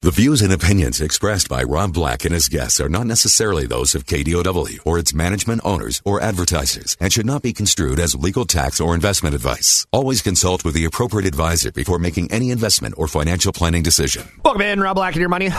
[0.00, 3.96] The views and opinions expressed by Rob Black and his guests are not necessarily those
[3.96, 8.44] of KDOW or its management owners or advertisers and should not be construed as legal
[8.44, 9.88] tax or investment advice.
[9.90, 14.28] Always consult with the appropriate advisor before making any investment or financial planning decision.
[14.44, 15.50] Welcome in, Rob Black and your money.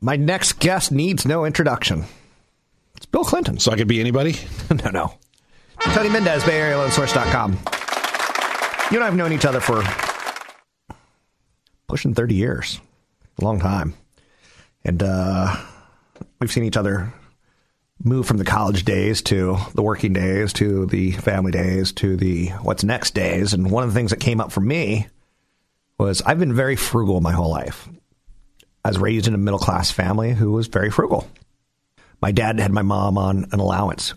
[0.00, 2.04] My next guest needs no introduction.
[2.96, 3.58] It's Bill Clinton.
[3.58, 4.36] So I could be anybody?
[4.84, 5.14] no, no.
[5.92, 7.50] Tony Mendez, Bay Area Loan Source.com.
[8.92, 9.82] You and I have known each other for
[11.88, 12.80] pushing 30 years.
[13.38, 13.94] A long time.
[14.84, 15.56] And uh,
[16.40, 17.12] we've seen each other
[18.02, 22.48] move from the college days to the working days to the family days to the
[22.62, 23.52] what's next days.
[23.52, 25.08] And one of the things that came up for me
[25.98, 27.88] was I've been very frugal my whole life.
[28.84, 31.28] I was raised in a middle class family who was very frugal.
[32.20, 34.14] My dad had my mom on an allowance,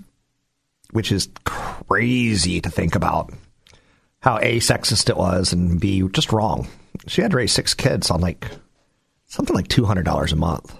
[0.92, 3.34] which is crazy to think about
[4.22, 6.68] how A, sexist it was, and B, just wrong.
[7.08, 8.48] She had to raise six kids on like
[9.28, 10.76] something like $200 a month.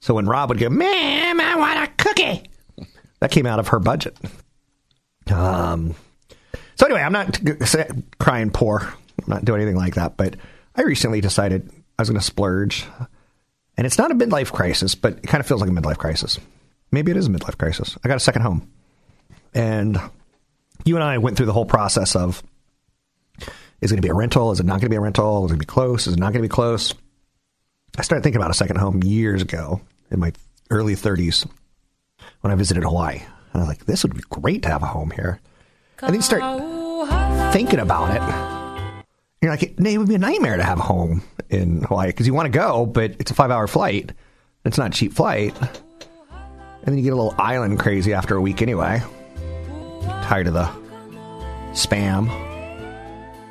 [0.00, 2.44] So when Rob would go, Ma'am, I want a cookie,
[3.20, 4.16] that came out of her budget.
[5.32, 5.94] Um,
[6.76, 7.40] so anyway, I'm not
[8.18, 8.80] crying poor.
[8.80, 10.36] I'm not doing anything like that, but
[10.76, 12.84] I recently decided I was going to splurge.
[13.76, 16.38] And it's not a midlife crisis, but it kind of feels like a midlife crisis.
[16.92, 17.96] Maybe it is a midlife crisis.
[18.04, 18.70] I got a second home.
[19.52, 19.98] And
[20.84, 22.42] you and I went through the whole process of
[23.84, 24.50] is it going to be a rental?
[24.50, 25.44] Is it not going to be a rental?
[25.44, 26.06] Is it going to be close?
[26.06, 26.94] Is it not going to be close?
[27.98, 30.32] I started thinking about a second home years ago in my
[30.70, 31.46] early 30s
[32.40, 33.16] when I visited Hawaii.
[33.18, 35.38] And I was like, this would be great to have a home here.
[36.00, 39.04] And then you start thinking about it.
[39.42, 42.32] You're like, it would be a nightmare to have a home in Hawaii because you
[42.32, 44.12] want to go, but it's a five hour flight.
[44.64, 45.54] It's not a cheap flight.
[45.60, 49.02] And then you get a little island crazy after a week anyway.
[50.22, 50.70] Tired of the
[51.72, 52.53] spam.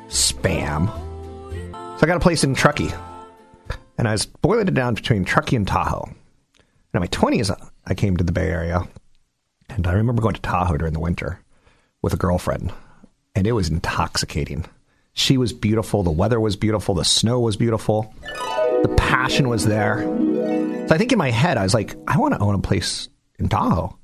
[0.08, 0.88] Spam.
[1.72, 2.92] So I got a place in Truckee.
[3.96, 6.04] And I was boiling it down between Truckee and Tahoe.
[6.06, 6.14] And
[6.94, 7.50] in my 20s,
[7.86, 8.86] I came to the Bay Area.
[9.68, 11.40] And I remember going to Tahoe during the winter
[12.02, 12.72] with a girlfriend.
[13.34, 14.66] And it was intoxicating.
[15.12, 16.02] She was beautiful.
[16.02, 16.94] The weather was beautiful.
[16.94, 18.12] The snow was beautiful.
[18.82, 20.02] The passion was there.
[20.02, 23.08] So I think in my head, I was like, I want to own a place
[23.38, 23.96] in Tahoe.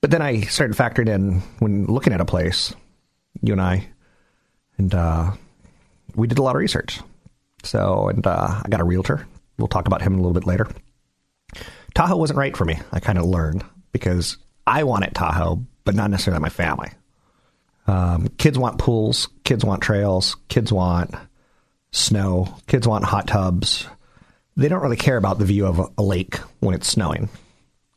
[0.00, 2.74] But then I started factoring in when looking at a place,
[3.42, 3.88] you and I,
[4.80, 5.32] and uh,
[6.14, 7.00] we did a lot of research.
[7.64, 9.26] So, and uh, I got a realtor.
[9.58, 10.68] We'll talk about him a little bit later.
[11.94, 12.78] Tahoe wasn't right for me.
[12.90, 16.88] I kind of learned because I wanted Tahoe, but not necessarily my family.
[17.86, 21.14] Um, kids want pools, kids want trails, kids want
[21.92, 23.86] snow, kids want hot tubs.
[24.56, 27.28] They don't really care about the view of a, a lake when it's snowing.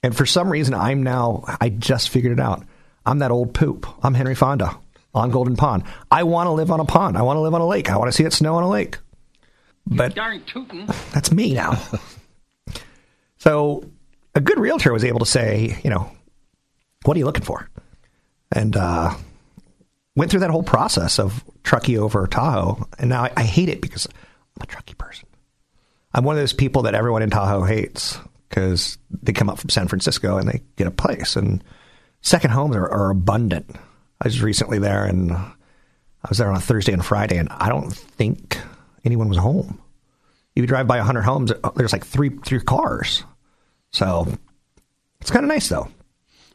[0.01, 2.65] And for some reason, I'm now, I just figured it out.
[3.05, 3.87] I'm that old poop.
[4.03, 4.77] I'm Henry Fonda
[5.13, 5.83] on Golden Pond.
[6.11, 7.17] I want to live on a pond.
[7.17, 7.89] I want to live on a lake.
[7.89, 8.97] I want to see it snow on a lake.
[9.85, 10.85] But darn tootin'.
[11.13, 11.81] that's me now.
[13.37, 13.83] so
[14.35, 16.09] a good realtor was able to say, you know,
[17.05, 17.69] what are you looking for?
[18.51, 19.13] And uh,
[20.15, 22.87] went through that whole process of Truckee over Tahoe.
[22.97, 24.07] And now I, I hate it because
[24.55, 25.27] I'm a Truckee person.
[26.13, 28.19] I'm one of those people that everyone in Tahoe hates
[28.49, 31.35] because they come up from San Francisco and they get a place.
[31.35, 31.63] And
[32.21, 33.75] second homes are, are abundant.
[34.23, 37.67] I was recently there and I was there on a Thursday and Friday, and I
[37.67, 38.57] don't think
[39.03, 39.79] anyone was home.
[40.55, 43.23] You drive by 100 homes, there's like three three cars.
[43.91, 44.27] So
[45.19, 45.89] it's kind of nice, though.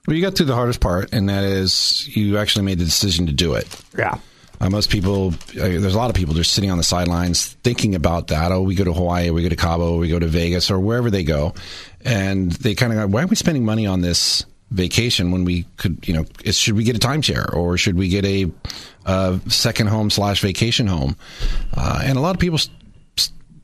[0.07, 3.27] Well, you got through the hardest part, and that is you actually made the decision
[3.27, 3.69] to do it.
[3.97, 4.19] Yeah.
[4.61, 7.95] Uh, most people, uh, there's a lot of people just sitting on the sidelines thinking
[7.95, 8.51] about that.
[8.51, 11.11] Oh, we go to Hawaii, we go to Cabo, we go to Vegas, or wherever
[11.11, 11.53] they go,
[12.01, 15.65] and they kind of go, "Why are we spending money on this vacation when we
[15.77, 18.51] could, you know, is, should we get a timeshare or should we get a,
[19.07, 21.17] a second home slash vacation home?"
[21.77, 22.59] Uh, and a lot of people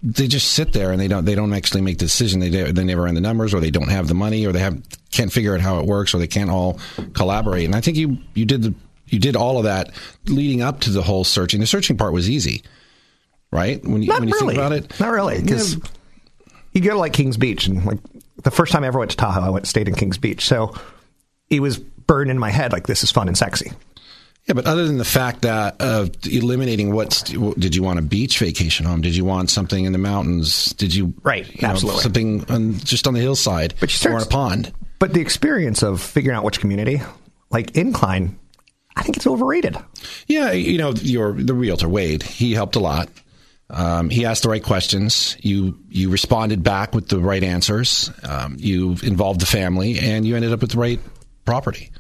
[0.04, 2.40] they just sit there and they don't they don't actually make the decision.
[2.40, 4.80] They they never run the numbers, or they don't have the money, or they have
[5.10, 6.78] can't figure out how it works, or they can't all
[7.14, 7.64] collaborate.
[7.64, 8.74] And I think you you did the
[9.08, 9.90] you did all of that
[10.26, 11.60] leading up to the whole searching.
[11.60, 12.62] The searching part was easy,
[13.50, 13.82] right?
[13.82, 14.54] When you, Not when you really.
[14.54, 15.82] think about it, Not really, because yeah.
[16.72, 17.98] you go to like Kings Beach, and like
[18.42, 20.74] the first time I ever went to Tahoe, I went stayed in Kings Beach, so
[21.48, 23.72] it was burned in my head like this is fun and sexy.
[24.46, 28.38] Yeah, but other than the fact that of eliminating what did you want a beach
[28.38, 29.00] vacation home?
[29.00, 30.66] Did you want something in the mountains?
[30.74, 32.02] Did you Right, you know, absolutely.
[32.02, 34.72] something on, just on the hillside But you or start- in a pond?
[34.98, 37.00] But the experience of figuring out which community,
[37.50, 38.38] like Incline,
[38.96, 39.76] I think it's overrated.
[40.28, 43.08] Yeah, you know, your the realtor Wade, he helped a lot.
[43.70, 45.36] Um, he asked the right questions.
[45.40, 48.10] You you responded back with the right answers.
[48.22, 51.00] Um, you involved the family, and you ended up with the right
[51.44, 51.90] property.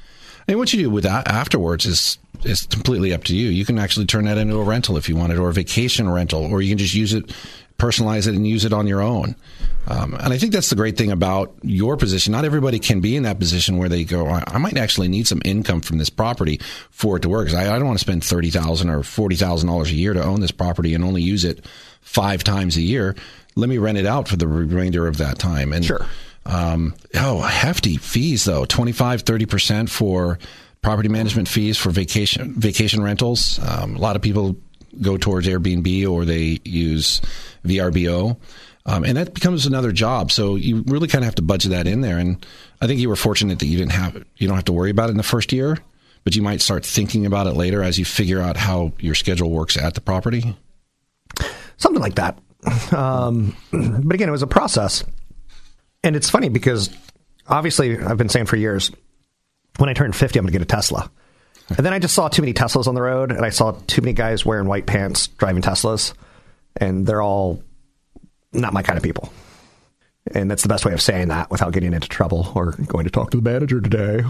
[0.46, 3.48] And what you do with that afterwards is is completely up to you.
[3.48, 6.08] You can actually turn that into a rental if you want it, or a vacation
[6.08, 7.32] rental, or you can just use it,
[7.78, 9.34] personalize it, and use it on your own.
[9.86, 12.32] Um, and I think that's the great thing about your position.
[12.32, 15.26] Not everybody can be in that position where they go, I, I might actually need
[15.26, 16.60] some income from this property
[16.90, 17.52] for it to work.
[17.52, 20.22] I, I don't want to spend thirty thousand or forty thousand dollars a year to
[20.24, 21.66] own this property and only use it
[22.00, 23.14] five times a year.
[23.56, 25.72] Let me rent it out for the remainder of that time.
[25.72, 26.06] And Sure.
[26.46, 30.38] um, oh, hefty fees though 25, 30% for
[30.82, 33.58] property management fees for vacation, vacation rentals.
[33.62, 34.56] Um, a lot of people
[35.00, 37.20] go towards Airbnb or they use
[37.64, 38.36] VRBO.
[38.86, 40.30] Um, and that becomes another job.
[40.30, 42.18] So you really kind of have to budget that in there.
[42.18, 42.44] And
[42.80, 45.08] I think you were fortunate that you didn't have, you don't have to worry about
[45.08, 45.78] it in the first year,
[46.22, 49.50] but you might start thinking about it later as you figure out how your schedule
[49.50, 50.54] works at the property.
[51.78, 52.38] something like that.
[52.92, 55.04] Um, but again, it was a process,
[56.02, 56.90] and it's funny because
[57.48, 58.90] obviously I've been saying for years
[59.78, 61.10] when I turn fifty, I'm going to get a Tesla,
[61.68, 64.00] and then I just saw too many Teslas on the road, and I saw too
[64.02, 66.14] many guys wearing white pants driving Teslas,
[66.76, 67.62] and they're all
[68.52, 69.32] not my kind of people.
[70.32, 73.10] And that's the best way of saying that without getting into trouble or going to
[73.10, 74.24] talk to the manager today.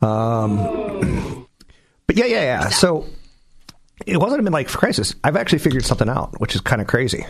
[0.00, 1.46] Um,
[2.06, 2.68] but yeah, yeah, yeah.
[2.68, 3.06] So
[4.06, 5.14] it wasn't a midlife crisis.
[5.24, 7.26] I've actually figured something out, which is kind of crazy.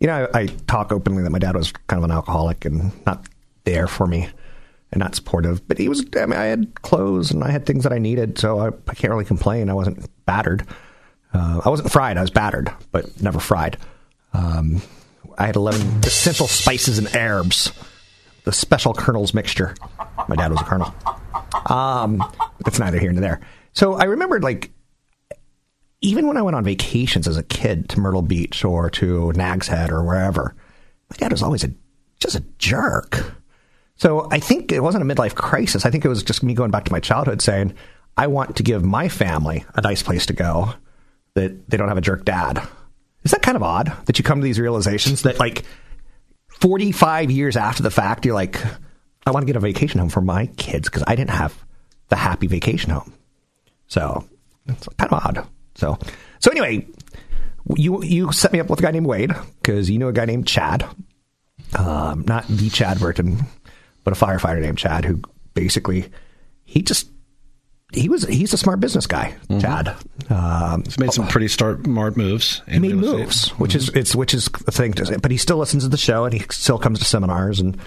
[0.00, 2.92] You know, I, I talk openly that my dad was kind of an alcoholic and
[3.06, 3.26] not
[3.64, 4.28] there for me
[4.92, 5.66] and not supportive.
[5.66, 6.04] But he was.
[6.16, 8.94] I mean, I had clothes and I had things that I needed, so I, I
[8.94, 9.70] can't really complain.
[9.70, 10.66] I wasn't battered.
[11.34, 12.16] Uh, I wasn't fried.
[12.16, 13.76] I was battered, but never fried.
[14.32, 14.80] Um,
[15.36, 17.72] I had eleven essential spices and herbs,
[18.44, 19.74] the special colonel's mixture.
[20.28, 20.94] My dad was a colonel.
[21.66, 22.22] Um,
[22.64, 23.40] that's neither here nor there.
[23.72, 24.70] So I remembered like
[26.00, 29.68] even when I went on vacations as a kid to Myrtle Beach or to Nag's
[29.68, 30.54] Head or wherever,
[31.10, 31.70] my dad was always a
[32.20, 33.34] just a jerk.
[33.96, 35.84] So I think it wasn't a midlife crisis.
[35.84, 37.74] I think it was just me going back to my childhood saying,
[38.16, 40.74] I want to give my family a nice place to go
[41.34, 42.66] that they don't have a jerk dad.
[43.22, 45.64] Is that kind of odd that you come to these realizations that like
[46.60, 48.60] 45 years after the fact, you're like,
[49.26, 51.64] I want to get a vacation home for my kids because I didn't have
[52.08, 53.12] the happy vacation home.
[53.86, 54.28] So
[54.66, 55.46] it's kind of odd.
[55.74, 55.98] So,
[56.38, 56.86] so anyway,
[57.76, 59.32] you you set me up with a guy named Wade
[59.62, 60.84] because you knew a guy named Chad,
[61.76, 63.40] um, not the Chad Burton,
[64.04, 65.20] but a firefighter named Chad who
[65.54, 66.10] basically
[66.64, 67.08] he just
[67.94, 69.96] he was he's a smart business guy, Chad.
[70.30, 72.62] Um, He's made some pretty start smart moves.
[72.68, 74.92] he made moves, which is it's which is a thing.
[74.94, 75.18] To.
[75.20, 77.78] But he still listens to the show and he still comes to seminars and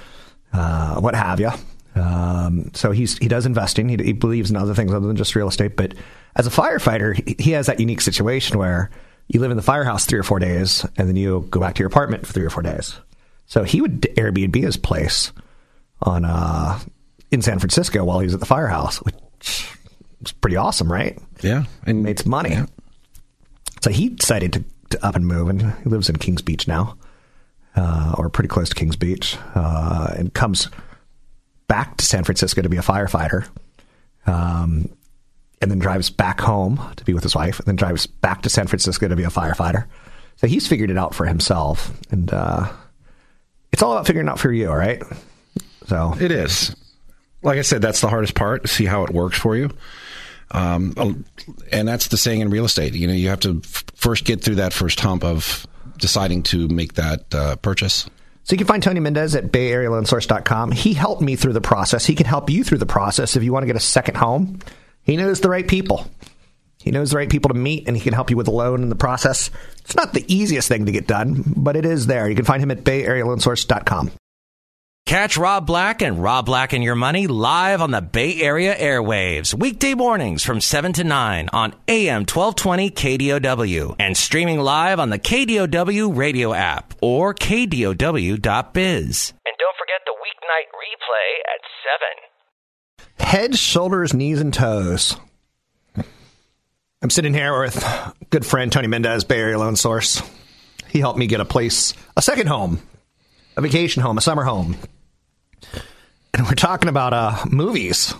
[0.53, 1.51] uh, what have you.
[1.95, 3.89] Um, so he's he does investing.
[3.89, 5.75] He, he believes in other things other than just real estate.
[5.75, 5.93] But
[6.35, 8.89] as a firefighter, he, he has that unique situation where
[9.27, 11.79] you live in the firehouse three or four days and then you go back to
[11.79, 12.95] your apartment for three or four days.
[13.47, 15.31] So he would Airbnb his place
[16.01, 16.79] on uh,
[17.31, 19.69] in San Francisco while he was at the firehouse, which
[20.19, 21.17] was pretty awesome, right?
[21.41, 21.65] Yeah.
[21.85, 22.57] And made some money.
[23.81, 26.97] So he decided to, to up and move, and he lives in Kings Beach now,
[27.75, 30.69] uh, or pretty close to Kings Beach, uh, and comes
[31.67, 33.47] back to San Francisco to be a firefighter,
[34.25, 34.89] um,
[35.61, 38.49] and then drives back home to be with his wife, and then drives back to
[38.49, 39.85] San Francisco to be a firefighter.
[40.37, 42.71] So he's figured it out for himself, and uh,
[43.71, 45.01] it's all about figuring it out for you, all right?
[45.87, 46.75] So It is.
[47.43, 48.63] Like I said, that's the hardest part.
[48.63, 49.69] To see how it works for you.
[50.51, 51.25] Um,
[51.71, 52.93] and that's the saying in real estate.
[52.93, 56.67] You know, you have to f- first get through that first hump of deciding to
[56.69, 58.09] make that uh, purchase.
[58.43, 60.71] So you can find Tony Mendez at bayarealoansource.com.
[60.71, 62.05] He helped me through the process.
[62.05, 64.59] He can help you through the process if you want to get a second home.
[65.03, 66.09] He knows the right people.
[66.81, 68.83] He knows the right people to meet, and he can help you with a loan
[68.83, 69.49] in the process.
[69.79, 72.29] It's not the easiest thing to get done, but it is there.
[72.29, 74.11] You can find him at bayarealoansource.com.
[75.07, 79.53] Catch Rob Black and Rob Black and Your Money live on the Bay Area airwaves,
[79.53, 85.17] weekday mornings from 7 to 9 on AM 1220 KDOW and streaming live on the
[85.17, 87.95] KDOW radio app or KDOW.biz.
[88.35, 91.61] And don't forget the weeknight replay at
[93.15, 93.29] 7.
[93.29, 95.15] Head, shoulders, knees, and toes.
[97.01, 97.81] I'm sitting here with
[98.29, 100.21] good friend Tony Mendez, Bay Area Loan Source.
[100.89, 102.81] He helped me get a place, a second home,
[103.55, 104.75] a vacation home, a summer home.
[106.33, 108.13] And we're talking about uh, movies.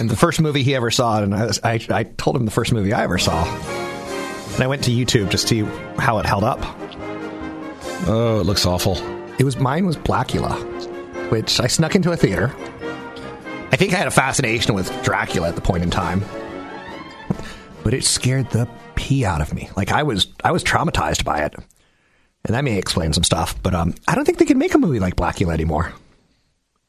[0.00, 2.50] and the first movie he ever saw, and I, was, I, I told him the
[2.50, 3.44] first movie I ever saw.
[4.54, 5.60] And I went to YouTube to see
[5.98, 6.58] how it held up.
[8.06, 8.96] Oh, it looks awful.
[9.38, 10.52] It was mine was Blacula,
[11.30, 12.54] which I snuck into a theater.
[13.70, 16.22] I think I had a fascination with Dracula at the point in time,
[17.84, 19.70] but it scared the pee out of me.
[19.76, 23.60] Like I was I was traumatized by it, and that may explain some stuff.
[23.62, 25.92] But um, I don't think they can make a movie like Blacula anymore.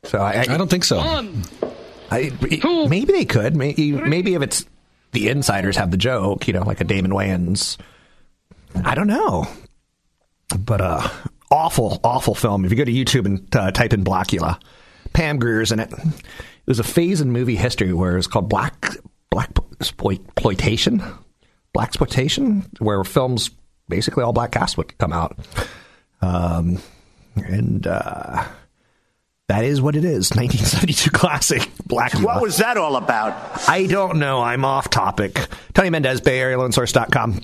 [0.04, 1.00] So I, I, I don't think so.
[2.12, 2.32] I,
[2.88, 3.56] maybe they could.
[3.56, 4.66] Maybe, maybe if it's
[5.12, 7.78] the insiders have the joke, you know, like a Damon Wayans.
[8.84, 9.48] I don't know.
[10.58, 11.10] But uh,
[11.50, 12.66] awful, awful film.
[12.66, 14.62] If you go to YouTube and uh, type in Blacula,
[15.14, 15.92] Pam Grier's in it.
[15.94, 18.96] It was a phase in movie history where it was called Black
[19.30, 21.02] Black exploitation,
[21.74, 23.50] black exploitation, where films
[23.90, 25.36] basically all black cast would come out,
[26.22, 26.78] um,
[27.36, 28.46] and uh,
[29.54, 30.32] that is what it is.
[30.36, 32.14] 1972 classic Black.
[32.20, 33.70] What was that all about?
[33.70, 34.42] I don't know.
[34.42, 35.40] I'm off topic.
[35.74, 37.40] Tony Mendez, Bay Area Loan Source.com.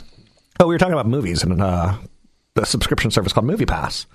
[0.59, 1.95] Oh, we were talking about movies and uh,
[2.55, 4.07] the subscription service called Movie Pass.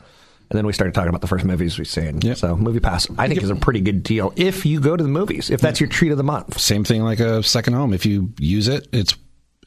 [0.50, 2.20] And then we started talking about the first movies we've seen.
[2.20, 2.36] Yep.
[2.36, 5.08] So Movie Pass, I think, is a pretty good deal if you go to the
[5.08, 6.60] movies, if that's your treat of the month.
[6.60, 7.94] Same thing like a second home.
[7.94, 9.16] If you use it, it's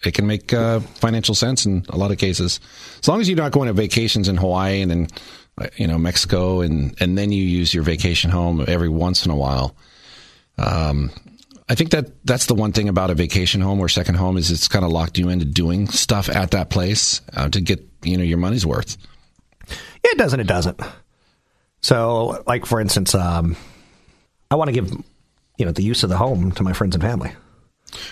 [0.06, 2.60] it can make uh, financial sense in a lot of cases.
[3.02, 5.08] As long as you're not going to vacations in Hawaii and then
[5.76, 9.36] you know Mexico and and then you use your vacation home every once in a
[9.36, 9.76] while.
[10.58, 11.12] Um,
[11.70, 14.52] I think that that's the one thing about a vacation home or second home is
[14.52, 18.18] it's kind of locked you into doing stuff at that place uh, to get you
[18.18, 18.98] know your money's worth.
[19.68, 20.40] Yeah, it doesn't.
[20.40, 20.80] It doesn't.
[21.82, 23.56] So, like for instance, um,
[24.50, 24.92] I want to give
[25.58, 27.34] you know the use of the home to my friends and family.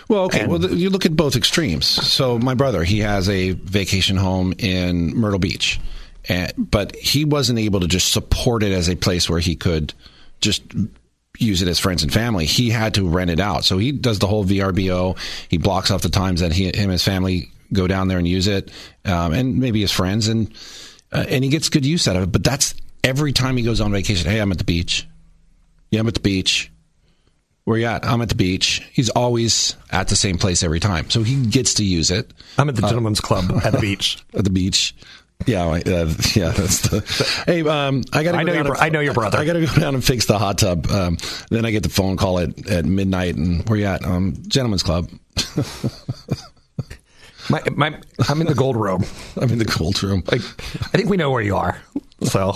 [0.08, 0.48] Well, okay.
[0.48, 1.86] well, th- you look at both extremes.
[1.86, 5.80] So, my brother, he has a vacation home in Myrtle Beach,
[6.28, 9.94] and, but he wasn't able to just support it as a place where he could
[10.42, 10.64] just
[11.38, 12.46] use it as friends and family.
[12.46, 13.66] He had to rent it out.
[13.66, 15.18] So he does the whole VRBO.
[15.50, 18.28] He blocks off the times that he, him and his family go down there and
[18.28, 18.72] use it,
[19.06, 20.54] um, and maybe his friends, and
[21.12, 22.32] uh, and he gets good use out of it.
[22.32, 24.30] But that's every time he goes on vacation.
[24.30, 25.08] Hey, I'm at the beach.
[25.92, 26.72] Yeah, I'm at the beach.
[27.64, 28.06] Where you at?
[28.06, 28.88] I'm at the beach.
[28.94, 32.32] He's always at the same place every time, so he gets to use it.
[32.60, 34.24] I'm at the gentleman's club at the beach.
[34.36, 34.96] At the beach.
[35.46, 35.78] Yeah, uh,
[36.34, 36.50] yeah.
[36.50, 37.44] That's the.
[37.46, 38.36] Hey, um, I got.
[38.36, 39.38] I know your bro- I know your brother.
[39.38, 40.88] I got to go down and fix the hot tub.
[40.88, 41.18] Um,
[41.50, 44.04] then I get the phone call at, at midnight, and where you at?
[44.06, 45.10] Um, gentleman's club.
[47.50, 49.04] My, my, I'm in the gold room.
[49.38, 50.24] I'm in the gold room.
[50.32, 51.80] Like, I think we know where you are.
[52.24, 52.56] So,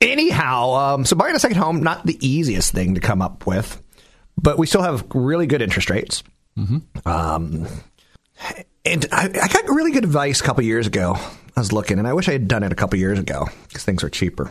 [0.00, 3.82] anyhow, um, so buying a second home not the easiest thing to come up with,
[4.40, 6.22] but we still have really good interest rates.
[7.04, 7.66] Um,
[8.84, 11.16] and I, I got really good advice a couple years ago.
[11.56, 13.84] I was looking, and I wish I had done it a couple years ago because
[13.84, 14.50] things were cheaper.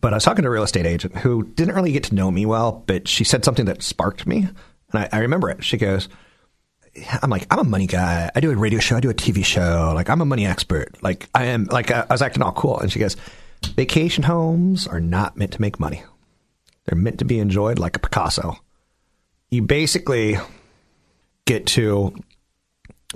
[0.00, 2.30] But I was talking to a real estate agent who didn't really get to know
[2.30, 4.48] me well, but she said something that sparked me,
[4.92, 5.64] and I, I remember it.
[5.64, 6.08] She goes,
[7.22, 8.30] I'm like, I'm a money guy.
[8.34, 8.96] I do a radio show.
[8.96, 9.92] I do a TV show.
[9.94, 11.02] Like, I'm a money expert.
[11.02, 12.78] Like, I am, like, I was acting all cool.
[12.78, 13.16] And she goes,
[13.74, 16.02] vacation homes are not meant to make money.
[16.86, 18.56] They're meant to be enjoyed like a Picasso.
[19.50, 20.38] You basically
[21.44, 22.14] get to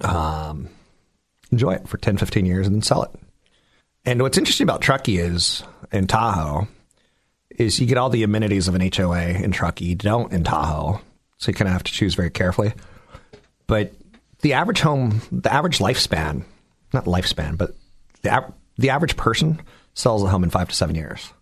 [0.03, 0.69] um,
[1.51, 3.11] enjoy it for 10, 15 years and then sell it.
[4.05, 6.69] And what's interesting about Truckee is, in Tahoe,
[7.51, 9.87] is you get all the amenities of an HOA in Truckee.
[9.87, 11.01] You don't in Tahoe.
[11.39, 12.75] So you kind of have to choose very carefully
[13.67, 13.93] but
[14.41, 16.45] the average home, the average lifespan,
[16.93, 17.75] not lifespan, but
[18.23, 19.61] the, the average person
[19.95, 21.33] sells a home in five to seven years.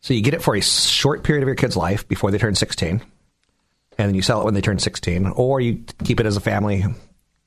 [0.00, 2.54] So you get it for a short period of your kid's life before they turn
[2.54, 6.36] 16, and then you sell it when they turn 16, or you keep it as
[6.36, 6.84] a family,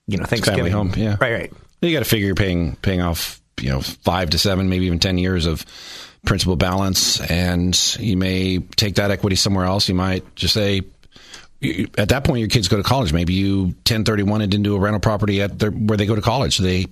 [0.08, 0.58] you know, Thanksgiving.
[0.66, 1.18] Family home, yeah.
[1.20, 1.54] Right, right.
[1.82, 5.00] You got to figure you're paying paying off, you know, five to seven, maybe even
[5.00, 5.66] ten years of
[6.26, 9.88] principal balance, and you may take that equity somewhere else.
[9.88, 10.82] You might just say,
[11.60, 13.14] you- at that point, your kids go to college.
[13.14, 16.58] Maybe you 1031 it into a rental property at their, where they go to college.
[16.58, 16.88] They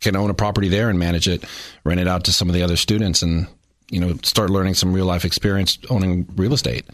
[0.00, 1.44] can own a property there and manage it,
[1.84, 3.48] rent it out to some of the other students, and
[3.90, 6.84] you know, start learning some real life experience owning real estate.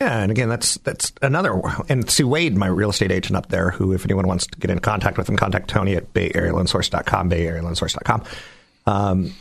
[0.00, 1.60] Yeah, and again, that's that's another.
[1.88, 4.70] And Sue Wade, my real estate agent up there, who, if anyone wants to get
[4.70, 8.22] in contact with him, contact Tony at BayAreaLoanSource.com, BayAreaLoanSource.com.
[8.86, 9.34] Um,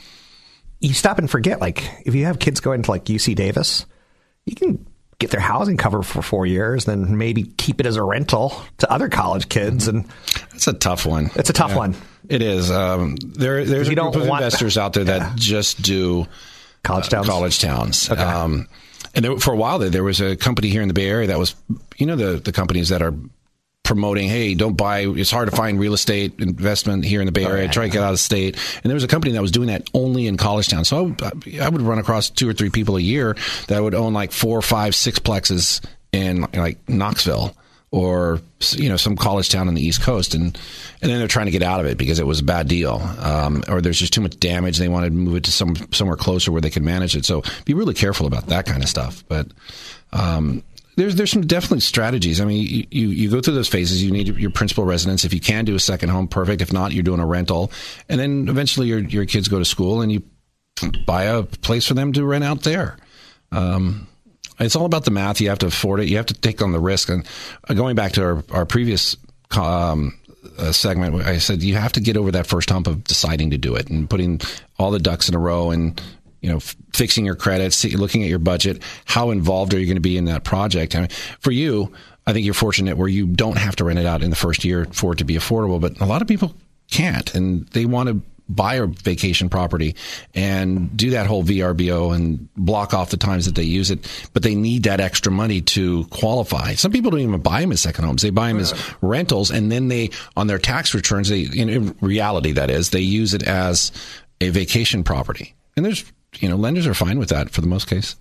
[0.79, 3.85] you stop and forget, like, if you have kids going to like UC Davis,
[4.45, 4.85] you can
[5.19, 8.91] get their housing covered for four years, then maybe keep it as a rental to
[8.91, 10.05] other college kids, and
[10.51, 11.29] That's a tough one.
[11.35, 11.95] It's a tough one.
[12.29, 12.69] It is.
[12.69, 16.27] Um, there, there's You a group don't of want- investors out there that just do
[16.83, 17.27] college uh, towns.
[17.27, 18.09] college towns.
[18.11, 18.67] Um,
[19.17, 21.27] and there, for a while there, there was a company here in the Bay Area
[21.27, 21.55] that was,
[21.97, 23.15] you know, the the companies that are
[23.81, 24.99] promoting, hey, don't buy.
[24.99, 27.67] It's hard to find real estate investment here in the Bay oh, Area.
[27.67, 28.55] Try to get out of state.
[28.75, 30.85] And there was a company that was doing that only in college town.
[30.85, 33.35] So I, would- I would run across two or three people a year
[33.69, 37.55] that would own like four, five, six plexes in like Knoxville
[37.97, 38.39] or
[38.75, 40.57] you know some college town on the East Coast, and
[41.01, 43.01] and then they're trying to get out of it because it was a bad deal,
[43.19, 44.77] um, or there's just too much damage.
[44.77, 47.25] They want to move it to some somewhere closer where they can manage it.
[47.25, 49.23] So be really careful about that kind of stuff.
[49.27, 49.47] But
[50.13, 50.63] um,
[50.95, 52.39] there's there's some definitely strategies.
[52.39, 54.03] I mean, you, you go through those phases.
[54.03, 55.25] You need your principal residence.
[55.25, 56.61] If you can do a second home, perfect.
[56.61, 57.71] If not, you're doing a rental,
[58.07, 60.21] and then eventually your your kids go to school and you
[61.07, 62.97] buy a place for them to rent out there.
[63.51, 64.07] Um,
[64.59, 65.41] it's all about the math.
[65.41, 66.07] You have to afford it.
[66.07, 67.09] You have to take on the risk.
[67.09, 67.25] And
[67.69, 69.15] uh, going back to our, our previous
[69.55, 70.17] um,
[70.57, 73.57] uh, segment, I said you have to get over that first hump of deciding to
[73.57, 74.41] do it and putting
[74.79, 76.01] all the ducks in a row and
[76.41, 78.81] you know, f- fixing your credits, looking at your budget.
[79.05, 80.95] How involved are you going to be in that project?
[80.95, 81.09] I mean,
[81.39, 81.91] for you,
[82.25, 84.63] I think you're fortunate where you don't have to rent it out in the first
[84.65, 85.81] year for it to be affordable.
[85.81, 86.53] But a lot of people
[86.91, 89.95] can't, and they want to buy a vacation property
[90.33, 94.43] and do that whole VRBO and block off the times that they use it, but
[94.43, 96.73] they need that extra money to qualify.
[96.73, 99.71] Some people don't even buy them as second homes; they buy them as rentals, and
[99.71, 103.91] then they, on their tax returns, they in reality that is, they use it as
[104.41, 105.55] a vacation property.
[105.75, 106.05] And there's,
[106.39, 108.15] you know, lenders are fine with that for the most case.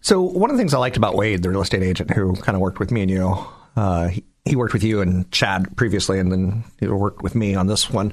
[0.00, 2.56] So one of the things I liked about Wade, the real estate agent who kind
[2.56, 3.38] of worked with me and you,
[3.76, 7.54] uh, he, he worked with you and Chad previously, and then he worked with me
[7.54, 8.12] on this one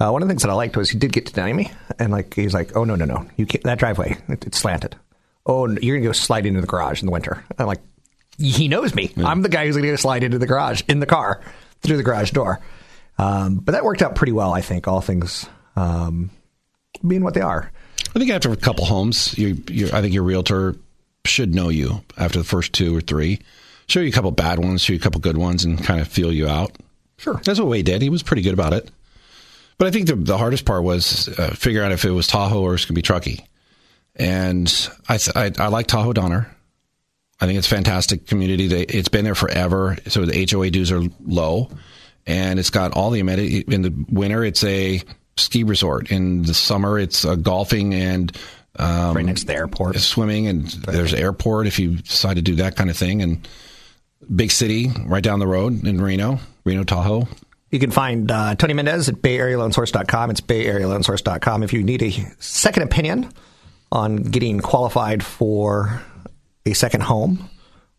[0.00, 1.70] uh, one of the things that I liked was he did get to know me,
[1.98, 3.64] and like he's like, "Oh no, no, no, you can't.
[3.64, 4.96] That driveway, it, it's slanted.
[5.46, 7.80] Oh, you're gonna go slide into the garage in the winter." I'm like,
[8.38, 9.12] he knows me.
[9.16, 9.26] Yeah.
[9.26, 11.40] I'm the guy who's gonna go slide into the garage in the car
[11.80, 12.60] through the garage door.
[13.18, 14.86] Um, but that worked out pretty well, I think.
[14.88, 16.30] All things um,
[17.06, 17.70] being what they are.
[18.14, 19.62] I think after a couple homes, you,
[19.92, 20.76] I think your realtor
[21.24, 23.40] should know you after the first two or three.
[23.88, 26.08] Show you a couple bad ones, show you a couple good ones, and kind of
[26.08, 26.72] feel you out.
[27.18, 28.02] Sure, that's what Wade did.
[28.02, 28.90] He was pretty good about it.
[29.78, 32.62] But I think the, the hardest part was uh, figuring out if it was Tahoe
[32.62, 33.44] or it's going to be Truckee.
[34.14, 36.50] And I, I, I like Tahoe Donner.
[37.38, 38.66] I think it's a fantastic community.
[38.66, 39.96] They, it's been there forever.
[40.06, 41.70] So the HOA dues are low
[42.26, 43.64] and it's got all the amenities.
[43.68, 45.02] In the winter, it's a
[45.36, 46.10] ski resort.
[46.10, 48.36] In the summer, it's a golfing and
[48.78, 52.56] um, right next to the airport, swimming, and there's airport if you decide to do
[52.56, 53.22] that kind of thing.
[53.22, 53.46] And
[54.34, 57.28] big city right down the road in Reno, Reno Tahoe.
[57.70, 60.30] You can find uh, Tony Mendez at BayAreaLoanSource.com.
[60.30, 61.62] It's BayAreaLoanSource.com.
[61.62, 63.32] If you need a second opinion
[63.90, 66.02] on getting qualified for
[66.64, 67.50] a second home,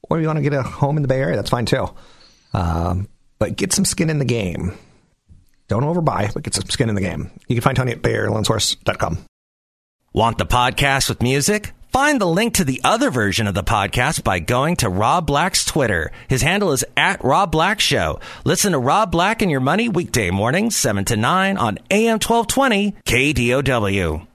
[0.04, 1.88] or you want to get a home in the Bay Area, that's fine too.
[2.54, 3.08] Um,
[3.40, 4.78] but get some skin in the game.
[5.68, 7.30] Don't overbuy, but get some skin in the game.
[7.48, 9.18] You can find Tony at BayAreaLoanSource.com.
[10.14, 11.74] Want the podcast with music?
[11.98, 15.66] Find the link to the other version of the podcast by going to Rob Black's
[15.66, 16.12] Twitter.
[16.28, 18.20] His handle is at Rob Black Show.
[18.46, 22.92] Listen to Rob Black and Your Money weekday mornings, 7 to 9 on AM 1220
[23.04, 24.28] KDOW.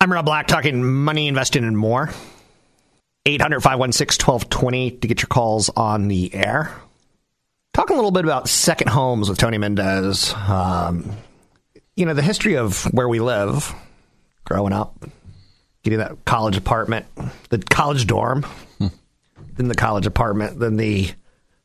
[0.00, 2.08] I'm Rob Black talking money, investing, and more.
[3.26, 6.74] 800 516 1220 to get your calls on the air.
[7.74, 10.32] Talking a little bit about second homes with Tony Mendez.
[10.32, 11.12] Um,
[11.94, 13.74] you know, the history of where we live
[14.46, 15.04] growing up
[15.82, 17.06] getting that college apartment,
[17.48, 18.42] the college dorm,
[18.78, 18.88] hmm.
[19.56, 21.10] then the college apartment, then the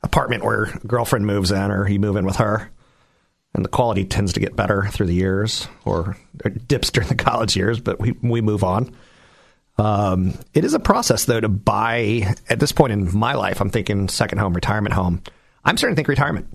[0.04, 2.70] apartment where a girlfriend moves in or you move in with her.
[3.54, 6.18] And the quality tends to get better through the years or
[6.68, 8.94] dips during the college years, but we, we move on.
[9.78, 12.36] Um, it is a process, though, to buy.
[12.50, 15.22] At this point in my life, I'm thinking second home, retirement home.
[15.64, 16.48] I'm starting to think retirement.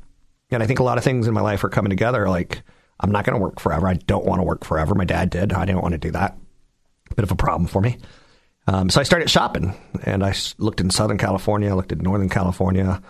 [0.50, 2.28] And I think a lot of things in my life are coming together.
[2.28, 2.62] Like,
[2.98, 3.88] I'm not going to work forever.
[3.88, 4.94] I don't want to work forever.
[4.94, 5.52] My dad did.
[5.54, 6.36] I didn't want to do that
[7.14, 7.98] bit of a problem for me.
[8.66, 13.02] Um, so I started shopping and I looked in Southern California, looked at Northern California,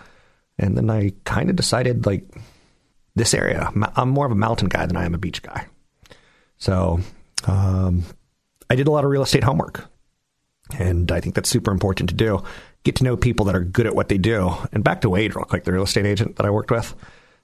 [0.57, 2.25] and then I kind of decided like
[3.15, 3.69] this area.
[3.95, 5.67] I'm more of a mountain guy than I am a beach guy.
[6.57, 6.99] So
[7.47, 8.03] um,
[8.69, 9.85] I did a lot of real estate homework.
[10.79, 12.43] And I think that's super important to do.
[12.83, 14.53] Get to know people that are good at what they do.
[14.71, 16.95] And back to Wade, real quick, the real estate agent that I worked with,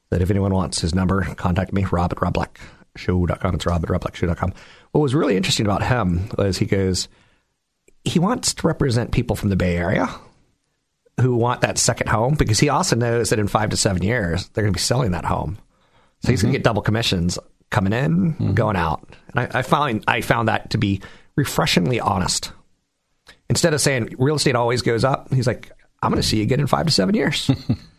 [0.10, 3.56] that if anyone wants his number, contact me, rob at robblackshow.com.
[3.56, 4.54] It's rob at robblackshow.com
[4.92, 7.08] what was really interesting about him is he goes,
[8.04, 10.10] he wants to represent people from the Bay Area
[11.20, 14.48] who want that second home because he also knows that in five to seven years
[14.50, 15.58] they're going to be selling that home.
[16.22, 16.48] So he's mm-hmm.
[16.48, 17.38] going to get double commissions
[17.70, 18.54] coming in, mm-hmm.
[18.54, 19.08] going out.
[19.34, 21.02] And I, I found I found that to be
[21.36, 22.52] refreshingly honest.
[23.50, 25.72] Instead of saying real estate always goes up, he's like,
[26.02, 27.50] I'm going to see you again in five to seven years.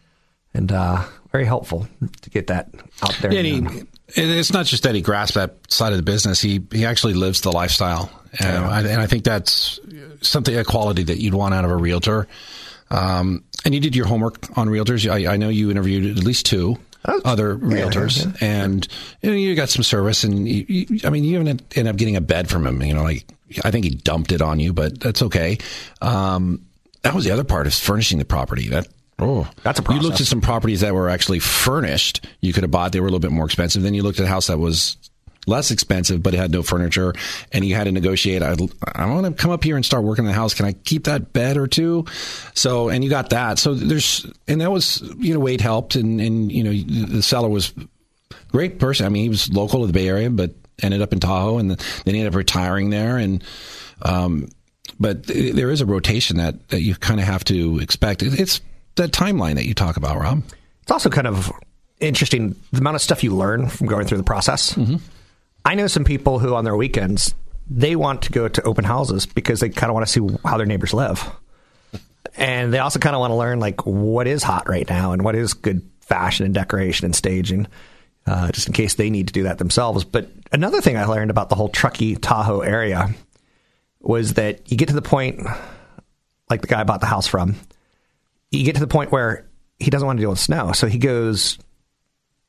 [0.54, 1.88] and uh, very helpful
[2.22, 2.70] to get that
[3.02, 3.32] out there.
[3.32, 3.82] Yeah, he,
[4.16, 7.42] it's not just that he grasps that side of the business; he he actually lives
[7.42, 8.70] the lifestyle, and, yeah.
[8.70, 9.78] I, and I think that's
[10.22, 12.26] something a quality that you'd want out of a realtor.
[12.90, 15.10] Um, and you did your homework on realtors.
[15.10, 18.62] I, I know you interviewed at least two other realtors, yeah, yeah.
[18.62, 18.88] and
[19.22, 20.24] you, know, you got some service.
[20.24, 22.82] And you, you, I mean, you even end up getting a bed from him.
[22.82, 23.26] You know, like
[23.64, 25.58] I think he dumped it on you, but that's okay.
[26.00, 26.64] Um,
[27.02, 28.68] that was the other part is furnishing the property.
[28.68, 32.26] That oh, That's a You looked at some properties that were actually furnished.
[32.40, 33.82] You could have bought; they were a little bit more expensive.
[33.82, 34.96] Then you looked at a house that was
[35.48, 37.14] less expensive, but it had no furniture,
[37.52, 38.42] and you had to negotiate.
[38.42, 38.54] I,
[38.94, 40.54] I want to come up here and start working in the house.
[40.54, 42.04] Can I keep that bed or two?
[42.54, 43.58] So, and you got that.
[43.58, 47.48] So there's, and that was, you know, Wade helped, and and you know, the seller
[47.48, 47.72] was
[48.52, 49.06] great person.
[49.06, 50.52] I mean, he was local to the Bay Area, but
[50.82, 53.16] ended up in Tahoe, and then he ended up retiring there.
[53.16, 53.42] And
[54.02, 54.48] um,
[55.00, 58.22] but there is a rotation that that you kind of have to expect.
[58.22, 58.60] It's
[58.98, 60.42] that timeline that you talk about, Rob.
[60.82, 61.50] It's also kind of
[62.00, 64.78] interesting the amount of stuff you learn from going through the process.
[65.64, 67.34] I know some people who, on their weekends,
[67.68, 70.56] they want to go to open houses because they kind of want to see how
[70.56, 71.28] their neighbors live,
[72.36, 75.22] and they also kind of want to learn like what is hot right now and
[75.22, 77.66] what is good fashion and decoration and staging,
[78.26, 80.04] uh, just in case they need to do that themselves.
[80.04, 83.14] But another thing I learned about the whole Truckee Tahoe area
[84.00, 85.40] was that you get to the point,
[86.48, 87.56] like the guy I bought the house from,
[88.50, 89.46] you get to the point where
[89.78, 91.58] he doesn't want to deal with snow, so he goes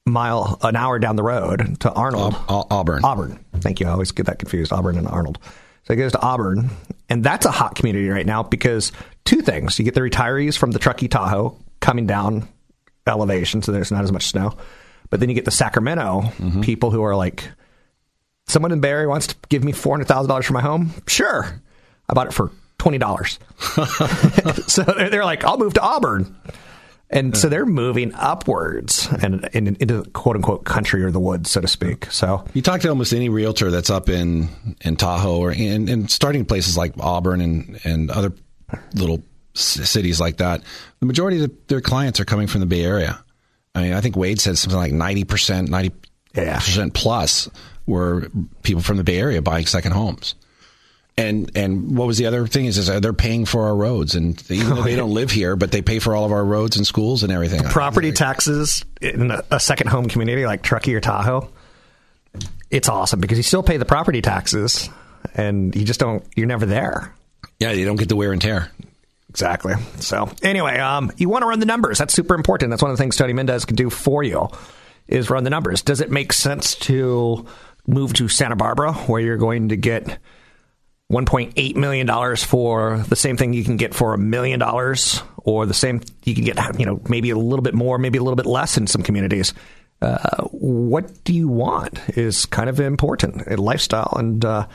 [0.06, 3.04] mile an hour down the road to Arnold, Au- Auburn.
[3.04, 3.46] Auburn.
[3.58, 3.88] Thank you.
[3.88, 4.74] I always get that confused.
[4.74, 5.38] Auburn and Arnold.
[5.84, 6.70] So he goes to Auburn,
[7.10, 8.92] and that's a hot community right now because
[9.26, 12.48] two things: you get the retirees from the Truckee Tahoe coming down
[13.08, 14.56] elevation, so there's not as much snow,
[15.10, 16.62] but then you get the Sacramento mm-hmm.
[16.62, 17.50] people who are like,
[18.48, 20.92] someone in Barry wants to give me four hundred thousand dollars for my home.
[21.08, 21.60] Sure,
[22.08, 23.38] I bought it for twenty dollars.
[24.68, 26.36] so they're, they're like, I'll move to Auburn.
[27.12, 31.60] And so they're moving upwards and, and into quote unquote country or the woods, so
[31.60, 32.06] to speak.
[32.12, 34.48] So You talk to almost any realtor that's up in,
[34.82, 38.32] in Tahoe or in, in starting places like Auburn and, and other
[38.94, 39.24] little
[39.56, 40.62] c- cities like that.
[41.00, 43.20] The majority of the, their clients are coming from the Bay Area.
[43.74, 45.92] I mean, I think Wade said something like 90%, 90%
[46.36, 46.90] Yeah.
[46.94, 47.50] plus
[47.88, 48.30] were
[48.62, 50.36] people from the Bay Area buying second homes.
[51.20, 54.42] And and what was the other thing is, is they're paying for our roads, and
[54.50, 56.88] even though they don't live here, but they pay for all of our roads and
[56.88, 57.62] schools and everything.
[57.64, 61.50] property taxes in a, a second home community like Truckee or Tahoe,
[62.72, 64.90] it's awesome because you still pay the property taxes
[65.36, 67.14] and you just don't, you're never there.
[67.60, 68.72] Yeah, you don't get the wear and tear.
[69.30, 69.76] Exactly.
[69.98, 71.98] So anyway, um, you want to run the numbers.
[71.98, 72.72] That's super important.
[72.72, 74.48] That's one of the things Tony Mendez can do for you
[75.08, 75.82] is run the numbers.
[75.82, 77.46] Does it make sense to
[77.86, 80.18] move to Santa Barbara where you're going to get
[81.12, 85.74] $1.8 million for the same thing you can get for a million dollars or the
[85.74, 88.46] same you can get, you know, maybe a little bit more, maybe a little bit
[88.46, 89.54] less in some communities.
[90.02, 94.68] Uh, what do you want is kind of important in lifestyle and, uh,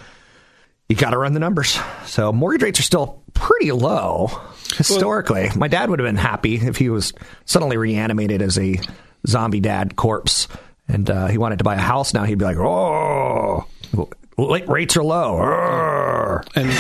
[0.89, 1.79] you got to run the numbers.
[2.05, 4.29] So mortgage rates are still pretty low
[4.77, 5.49] historically.
[5.57, 7.13] My dad would have been happy if he was
[7.47, 8.79] suddenly reanimated as a
[9.27, 10.47] zombie dad corpse
[10.89, 12.25] and uh, he wanted to buy a house now.
[12.25, 13.67] He'd be like, oh,
[14.37, 16.41] like rates are low.
[16.55, 16.71] And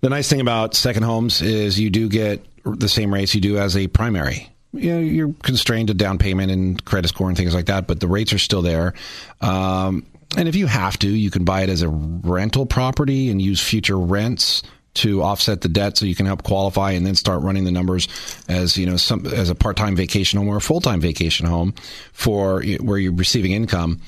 [0.00, 3.58] the nice thing about second homes is you do get the same rates you do
[3.58, 4.48] as a primary.
[4.72, 8.00] You know, you're constrained to down payment and credit score and things like that, but
[8.00, 8.94] the rates are still there.
[9.40, 13.40] Um, and if you have to, you can buy it as a rental property and
[13.40, 14.62] use future rents
[14.94, 18.08] to offset the debt so you can help qualify and then start running the numbers
[18.48, 21.74] as you know some as a part-time vacation home or a full-time vacation home
[22.14, 24.00] for where you're receiving income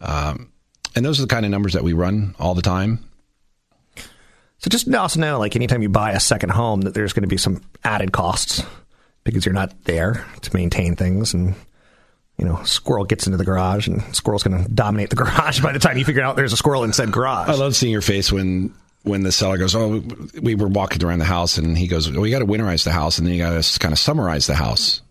[0.00, 0.50] um,
[0.96, 3.04] and those are the kind of numbers that we run all the time
[4.58, 7.28] So just also know, like anytime you buy a second home, that there's going to
[7.28, 8.62] be some added costs
[9.24, 11.54] because you're not there to maintain things and.
[12.38, 15.72] You know, squirrel gets into the garage, and squirrel's going to dominate the garage by
[15.72, 17.50] the time you figure out there's a squirrel in said garage.
[17.50, 18.72] I love seeing your face when
[19.02, 20.02] when the seller goes, "Oh,
[20.40, 22.92] we were walking around the house," and he goes, "Well, you got to winterize the
[22.92, 25.02] house, and then you got to kind of summarize the house,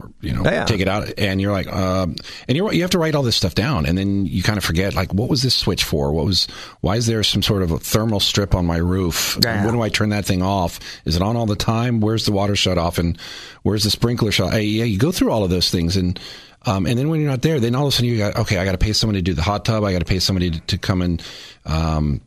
[0.00, 0.64] or, you know, Yeah.
[0.64, 2.16] take it out." And you're like, um,
[2.48, 4.64] and you're you have to write all this stuff down, and then you kind of
[4.64, 6.12] forget, like, what was this switch for?
[6.12, 6.46] What was?
[6.80, 9.38] Why is there some sort of a thermal strip on my roof?
[9.42, 9.64] Yeah.
[9.64, 10.78] When do I turn that thing off?
[11.04, 12.00] Is it on all the time?
[12.00, 13.18] Where's the water shut off, and
[13.62, 14.52] where's the sprinkler shut?
[14.52, 16.18] Hey, yeah, you go through all of those things, and
[16.66, 18.58] um, and then when you're not there, then all of a sudden you got okay,
[18.58, 19.84] I got to pay somebody to do the hot tub.
[19.84, 21.22] I got to pay somebody to, to come and
[21.64, 22.20] um,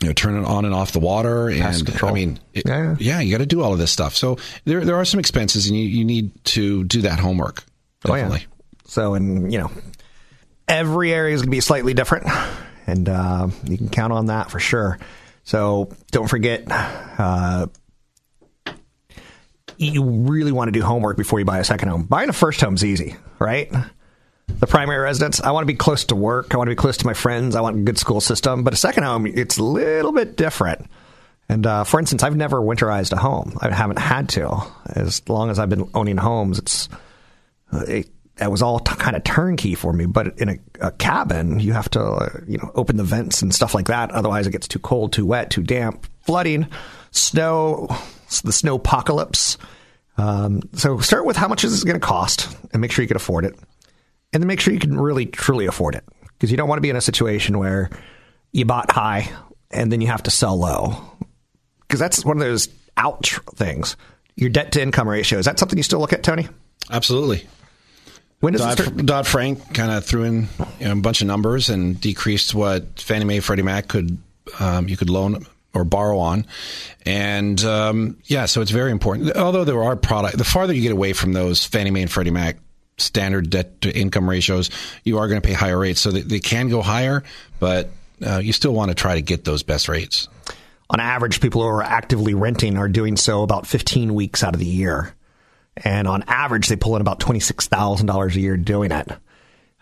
[0.00, 1.48] you know turn it on and off the water.
[1.48, 1.60] And.
[2.10, 2.96] I mean, it- Yeah.
[2.98, 4.16] yeah, you got to do all of this stuff.
[4.16, 7.64] So there there are some expenses, and you, you need to do that homework.
[8.04, 8.28] Oh, yeah.
[8.86, 9.70] So, and you know,
[10.68, 12.26] every area is going to be slightly different,
[12.86, 14.98] and uh, you can count on that for sure.
[15.44, 17.66] So, don't forget, uh,
[19.76, 22.04] you really want to do homework before you buy a second home.
[22.04, 23.72] Buying a first home is easy, right?
[24.48, 26.54] The primary residence, I want to be close to work.
[26.54, 27.56] I want to be close to my friends.
[27.56, 28.62] I want a good school system.
[28.62, 30.86] But a second home, it's a little bit different.
[31.48, 33.58] And uh, for instance, I've never winterized a home.
[33.60, 34.62] I haven't had to.
[34.86, 36.88] As long as I've been owning homes, it's
[37.72, 40.06] it, that was all t- kind of turnkey for me.
[40.06, 43.54] But in a, a cabin, you have to, uh, you know, open the vents and
[43.54, 44.12] stuff like that.
[44.12, 46.06] Otherwise, it gets too cold, too wet, too damp.
[46.22, 46.66] flooding,
[47.10, 47.88] snow,
[48.44, 49.58] the snow apocalypse.
[50.16, 53.08] Um, so start with how much is this going to cost and make sure you
[53.08, 53.58] can afford it.
[54.32, 56.04] And then make sure you can really, truly afford it.
[56.22, 57.90] Because you don't want to be in a situation where
[58.52, 59.30] you bought high
[59.70, 60.96] and then you have to sell low.
[61.80, 63.96] Because that's one of those ouch things.
[64.34, 65.38] Your debt to income ratio.
[65.38, 66.48] Is that something you still look at, Tony?
[66.90, 67.46] Absolutely.
[68.40, 70.48] When does Dodd, Frank kind of threw in
[70.80, 74.18] you know, a bunch of numbers and decreased what Fannie Mae, Freddie Mac could
[74.58, 76.44] um, you could loan or borrow on,
[77.06, 79.36] and um, yeah, so it's very important.
[79.36, 82.32] Although there are product, the farther you get away from those Fannie Mae and Freddie
[82.32, 82.56] Mac
[82.98, 84.70] standard debt to income ratios,
[85.04, 86.00] you are going to pay higher rates.
[86.00, 87.22] So they, they can go higher,
[87.58, 87.90] but
[88.24, 90.28] uh, you still want to try to get those best rates.
[90.90, 94.60] on average, people who are actively renting are doing so about 15 weeks out of
[94.60, 95.14] the year.
[95.76, 99.08] And on average, they pull in about $26,000 a year doing it.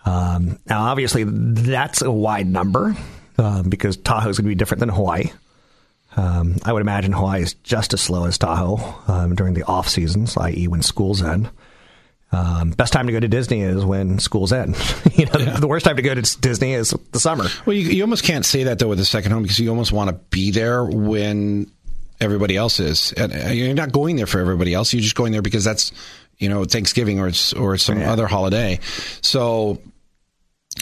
[0.05, 2.97] Um, now, obviously, that's a wide number
[3.39, 5.31] um, because Tahoe is going to be different than Hawaii.
[6.17, 9.89] Um, I would imagine Hawaii is just as slow as Tahoe um, during the off
[9.89, 11.51] seasons, i.e., when schools end.
[12.33, 14.77] Um, best time to go to Disney is when schools end.
[15.15, 17.47] you know, the worst time to go to Disney is the summer.
[17.67, 19.91] Well, you, you almost can't say that though with a second home because you almost
[19.91, 21.71] want to be there when
[22.21, 23.13] everybody else is.
[23.17, 24.93] And uh, you're not going there for everybody else.
[24.93, 25.91] You're just going there because that's
[26.39, 28.79] you know Thanksgiving or it's, or some other holiday.
[29.23, 29.81] So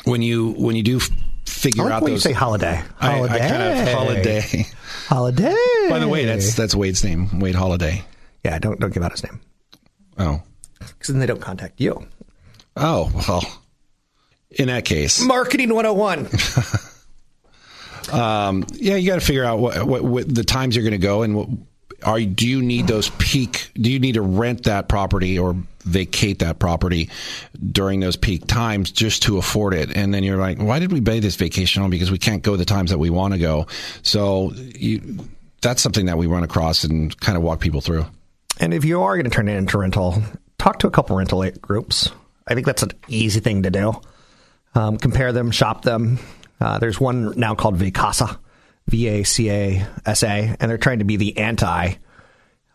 [0.05, 1.01] when you when you do
[1.47, 2.83] figure I like out when those, you say holiday.
[3.01, 3.39] I, I Holiday.
[3.49, 4.67] kind of holiday.
[5.09, 5.87] Holiday.
[5.89, 8.05] By the way, that's that's Wade's name, Wade Holiday.
[8.45, 8.59] yeah.
[8.59, 9.41] Don't don't give out his name
[10.19, 10.43] Oh,
[10.79, 12.07] because then they don't contact you.
[12.77, 13.45] oh well.
[14.51, 16.27] In that case, Marketing 101.
[18.19, 20.99] um, yeah, you got to figure out what, what, what the times you're going to
[20.99, 21.49] go and what
[22.03, 23.71] are do you need those peak?
[23.75, 27.11] Do you need to rent that property or vacate that property
[27.73, 29.97] during those peak times just to afford it?
[29.97, 31.91] And then you're like, why did we buy this vacation home?
[31.91, 33.67] Because we can't go the times that we want to go.
[34.03, 35.19] So you,
[35.61, 38.07] that's something that we run across and kind of walk people through.
[38.61, 40.23] and if you are going to turn it into rental,
[40.59, 42.11] talk to a couple rental groups.
[42.47, 44.01] I think that's an easy thing to do.
[44.75, 46.19] Um, compare them, shop them.
[46.61, 48.39] Uh, there's one now called Vacasa,
[48.89, 51.95] V A C A S A, and they're trying to be the anti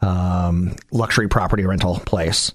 [0.02, 2.52] um, luxury property rental place.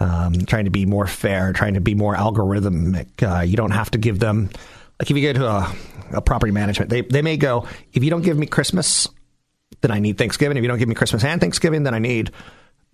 [0.00, 3.22] Um, trying to be more fair, trying to be more algorithmic.
[3.22, 4.50] Uh, you don't have to give them,
[4.98, 5.72] like if you go to a,
[6.14, 9.08] a property management, they, they may go, if you don't give me Christmas,
[9.80, 10.56] then I need Thanksgiving.
[10.56, 12.32] If you don't give me Christmas and Thanksgiving, then I need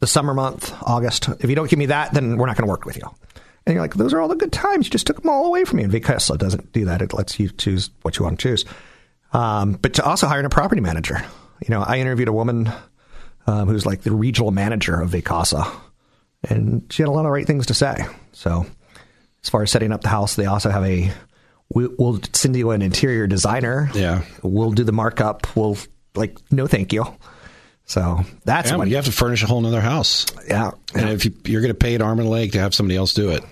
[0.00, 1.28] the summer month, August.
[1.40, 3.08] If you don't give me that, then we're not going to work with you.
[3.66, 4.86] And you're like, those are all the good times.
[4.86, 5.82] You just took them all away from me.
[5.84, 7.02] And Vacasa doesn't do that.
[7.02, 8.64] It lets you choose what you want to choose.
[9.32, 11.22] Um, but to also hiring a property manager.
[11.60, 12.70] You know, I interviewed a woman
[13.46, 15.68] um, who's like the regional manager of Vacasa,
[16.48, 18.06] and she had a lot of right things to say.
[18.32, 18.64] So,
[19.42, 21.12] as far as setting up the house, they also have a
[21.74, 23.90] we, we'll send you an interior designer.
[23.92, 24.22] Yeah.
[24.42, 25.56] we'll do the markup.
[25.56, 25.76] We'll
[26.14, 27.04] like no thank you.
[27.88, 30.26] So that's Yeah, what you have to furnish a whole nother house.
[30.46, 32.74] yeah, And if you, you're going to pay an arm and a leg to have
[32.74, 33.42] somebody else do it.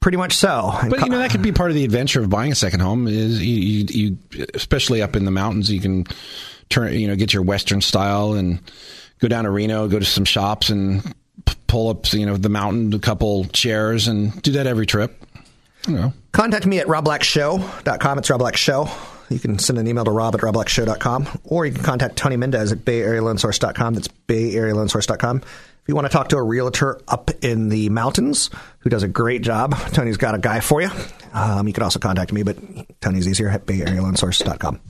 [0.00, 0.70] pretty much so.
[0.72, 2.78] And But you know that could be part of the adventure of buying a second
[2.80, 3.06] home.
[3.08, 3.86] Is you, you,
[4.32, 6.06] you especially up in the mountains, you can
[6.70, 8.60] turn you know get your Western style and
[9.20, 11.02] go down to Reno, go to some shops and
[11.44, 15.20] p- pull up you know the mountain, a couple chairs, and do that every trip.
[15.88, 18.18] You know, contact me at robblackshow.com.
[18.18, 18.88] It's Rob Black Show.
[19.30, 22.72] You can send an email to rob at robblackshow.com or you can contact Tony Mendez
[22.72, 23.94] at bayarealoansource.com.
[23.94, 25.36] That's bayarealoansource.com.
[25.38, 29.08] If you want to talk to a realtor up in the mountains who does a
[29.08, 30.90] great job, Tony's got a guy for you.
[31.32, 32.56] Um, you can also contact me, but
[33.00, 34.80] Tony's easier at bayarealoansource.com.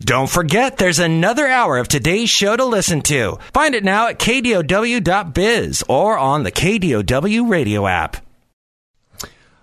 [0.00, 3.38] Don't forget, there's another hour of today's show to listen to.
[3.52, 8.27] Find it now at kdow.biz or on the KDOW radio app.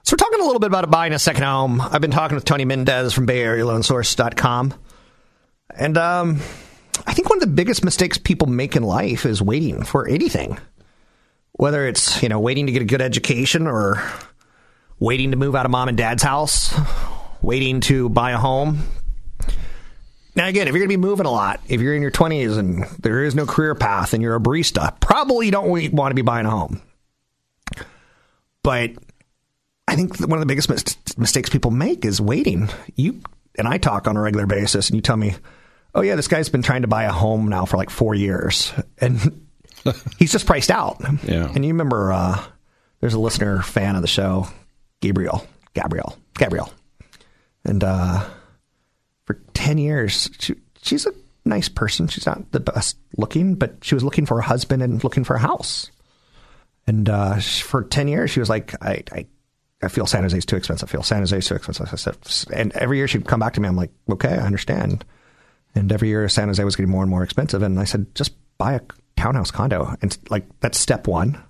[0.06, 1.82] So we're talking a little bit about buying a second home.
[1.82, 4.76] I've been talking with Tony Mendez from Bay Area BayAreaLoanSource.com.
[5.76, 6.41] And um,
[7.08, 10.60] I think one of the biggest mistakes people make in life is waiting for anything.
[11.54, 14.00] Whether it's, you know, waiting to get a good education or
[15.00, 16.80] waiting to move out of mom and dad's house,
[17.41, 18.84] waiting to buy a home.
[20.36, 22.60] Now, again, if you're going to be moving a lot, if you're in your 20s
[22.60, 26.22] and there is no career path and you're a barista, probably don't want to be
[26.22, 26.80] buying a home.
[28.62, 28.91] But
[29.88, 32.69] I think one of the biggest mis- mistakes people make is waiting.
[32.95, 33.21] You
[33.58, 35.36] and I talk on a regular basis, and you tell me,
[35.93, 38.74] "Oh yeah, this guy's been trying to buy a home now for like four years,
[38.98, 39.45] and
[40.17, 41.52] he's just priced out." Yeah.
[41.54, 42.43] And you remember, uh,
[43.00, 44.48] there's a listener fan of the show,
[45.02, 46.71] Gabriel, Gabriel, Gabriel,
[47.63, 48.26] and uh,
[49.26, 51.13] for ten years, she, she's a
[51.45, 52.08] nice person.
[52.08, 55.36] She's not the best looking, but she was looking for a husband and looking for
[55.36, 55.91] a house.
[56.88, 59.26] And uh, for 10 years, she was like, I, I,
[59.86, 60.89] I feel San Jose's too expensive.
[60.89, 61.89] I feel San Jose's too expensive.
[61.91, 62.17] I said,
[62.54, 63.67] and every year she'd come back to me.
[63.67, 65.06] I'm like, okay, I understand.
[65.76, 67.62] And every year, San Jose was getting more and more expensive.
[67.62, 68.82] And I said, just buy a
[69.17, 69.95] townhouse condo.
[70.02, 71.41] And like, that's step one.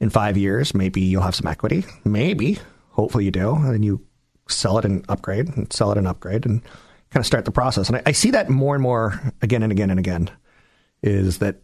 [0.00, 1.84] In five years, maybe you'll have some equity.
[2.04, 2.58] Maybe.
[2.90, 3.54] Hopefully you do.
[3.54, 4.04] And then you
[4.48, 6.60] sell it and upgrade and sell it and upgrade and
[7.10, 7.88] kind of start the process.
[7.88, 10.30] And I, I see that more and more again and again and again
[11.02, 11.60] is that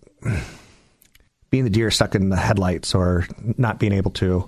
[1.51, 4.47] being the deer stuck in the headlights or not being able to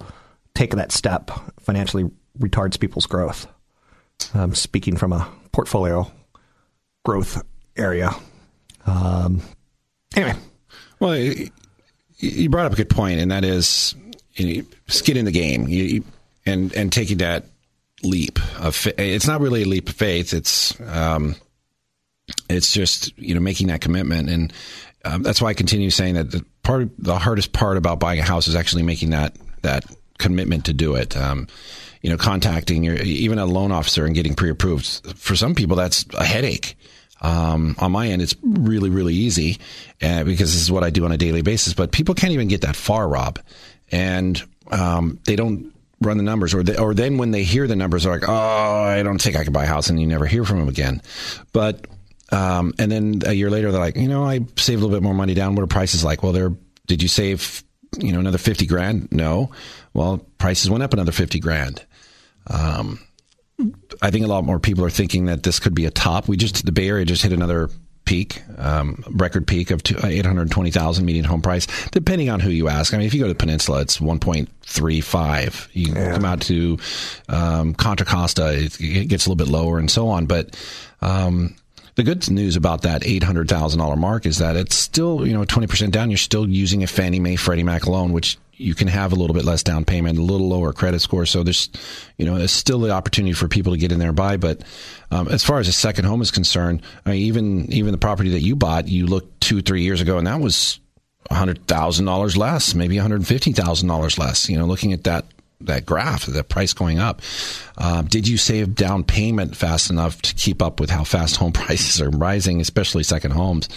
[0.55, 3.47] take that step financially retards people's growth.
[4.35, 6.11] Um, speaking from a portfolio
[7.05, 7.43] growth
[7.77, 8.11] area.
[8.87, 9.41] Um,
[10.15, 10.35] anyway.
[10.99, 11.17] Well,
[12.19, 13.95] you brought up a good point, and that is
[14.35, 16.05] you know, skin in the game you,
[16.45, 17.47] and, and taking that
[18.03, 20.35] leap of it's not really a leap of faith.
[20.35, 21.35] It's, um,
[22.49, 24.29] it's just, you know, making that commitment.
[24.29, 24.53] And
[25.05, 28.25] um, that's why I continue saying that the part, the hardest part about buying a
[28.25, 29.85] house is actually making that, that
[30.21, 31.17] commitment to do it.
[31.17, 31.49] Um,
[32.03, 34.87] you know, contacting your, even a loan officer and getting pre-approved.
[35.19, 36.77] For some people, that's a headache.
[37.21, 39.59] Um, on my end, it's really, really easy
[40.01, 41.75] uh, because this is what I do on a daily basis.
[41.75, 43.39] But people can't even get that far, Rob,
[43.93, 47.77] and um, they don't run the numbers, or they, or then when they hear the
[47.77, 50.25] numbers, they're like, "Oh, I don't think I can buy a house," and you never
[50.25, 51.03] hear from them again.
[51.53, 51.87] But
[52.33, 55.03] um, and then a year later, they're like, "You know, I saved a little bit
[55.03, 55.55] more money down.
[55.57, 56.55] What are prices like?" Well, they're
[56.87, 57.63] did you save
[57.99, 59.11] you know another fifty grand?
[59.13, 59.51] No.
[59.95, 61.85] Well, prices went up another fifty grand.
[62.47, 63.01] Um,
[64.01, 66.29] I think a lot more people are thinking that this could be a top.
[66.29, 67.71] We just the Bay Area just hit another
[68.05, 71.67] peak, um, record peak of uh, eight hundred twenty thousand median home price.
[71.91, 74.19] Depending on who you ask, I mean, if you go to the Peninsula, it's one
[74.19, 75.69] point three five.
[75.73, 76.15] You yeah.
[76.15, 76.79] come out to
[77.29, 80.27] um, Contra Costa, it, it, gets a little bit lower, and so on.
[80.27, 80.57] But
[81.01, 81.55] um,
[82.01, 85.35] the good news about that eight hundred thousand dollar mark is that it's still you
[85.35, 86.11] know twenty percent down.
[86.11, 89.35] You're still using a Fannie Mae Freddie Mac loan, which you can have a little
[89.35, 91.27] bit less down payment, a little lower credit score.
[91.27, 91.69] So there's,
[92.17, 94.39] you know, there's still the opportunity for people to get in there and buy.
[94.39, 94.63] But
[95.11, 98.31] um, as far as a second home is concerned, I mean, even even the property
[98.31, 100.81] that you bought, you looked two three years ago, and that was
[101.31, 104.49] hundred thousand dollars less, maybe one hundred fifty thousand dollars less.
[104.49, 105.27] You know, looking at that
[105.63, 107.21] that graph, the price going up.
[107.77, 111.53] Uh, did you save down payment fast enough to keep up with how fast home
[111.53, 113.69] prices are rising, especially second homes?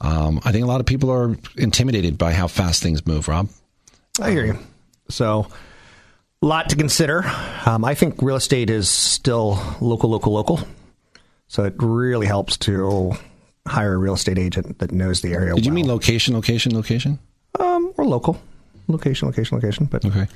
[0.00, 3.28] Um, I think a lot of people are intimidated by how fast things move.
[3.28, 3.48] Rob.
[4.20, 4.58] I hear you.
[5.08, 5.46] So,
[6.42, 7.24] a lot to consider.
[7.66, 10.60] Um, I think real estate is still local, local, local.
[11.48, 13.12] So it really helps to
[13.66, 15.54] hire a real estate agent that knows the area.
[15.54, 15.64] Did well.
[15.64, 17.18] you mean location, location, location?
[17.58, 18.40] Um, or local,
[18.88, 19.86] location, location, location.
[19.86, 20.28] But okay.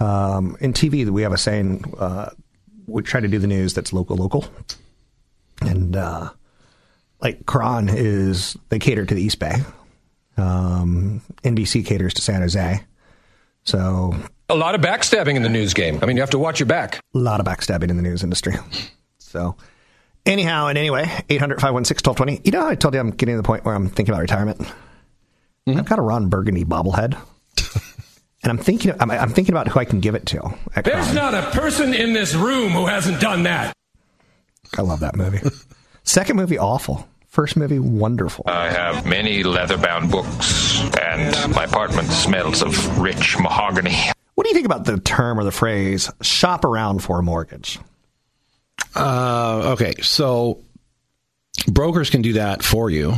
[0.00, 2.30] Um, in TV, we have a saying: uh,
[2.86, 4.46] we try to do the news that's local, local,
[5.60, 6.30] and uh,
[7.20, 9.56] like KRON is they cater to the East Bay.
[10.36, 12.80] Um, NBC caters to San Jose.
[13.64, 14.14] So
[14.48, 15.98] a lot of backstabbing in the news game.
[16.02, 17.00] I mean, you have to watch your back.
[17.14, 18.54] A lot of backstabbing in the news industry.
[19.18, 19.56] So
[20.26, 22.46] anyhow and anyway, 800-516-1220.
[22.46, 24.58] You know, I told you I'm getting to the point where I'm thinking about retirement.
[24.58, 25.78] Mm-hmm.
[25.78, 27.16] I've got a Ron Burgundy bobblehead.
[28.42, 30.54] and I'm thinking, I'm, I'm, thinking about who I can give it to.
[30.82, 33.74] There's not a person in this room who hasn't done that.
[34.76, 35.40] I love that movie.
[36.04, 37.06] Second movie, awful.
[37.28, 38.44] First movie, wonderful.
[38.48, 43.96] I have many leather bound books, and my apartment smells of rich mahogany.
[44.34, 47.78] What do you think about the term or the phrase shop around for a mortgage?
[48.96, 50.64] Uh, okay, so
[51.68, 53.14] brokers can do that for you.